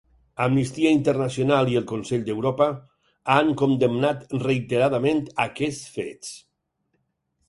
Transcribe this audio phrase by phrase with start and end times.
[0.43, 2.67] Amnistia Internacional i el Consell d'Europa
[3.33, 6.33] han condemnat reiteradament aquests fets.